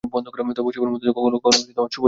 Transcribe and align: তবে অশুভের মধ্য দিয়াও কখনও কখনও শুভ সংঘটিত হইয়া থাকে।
তবে 0.55 0.67
অশুভের 0.69 0.91
মধ্য 0.91 1.01
দিয়াও 1.03 1.17
কখনও 1.19 1.37
কখনও 1.43 1.53
শুভ 1.55 1.57
সংঘটিত 1.57 1.77
হইয়া 1.77 1.87
থাকে। 1.93 1.99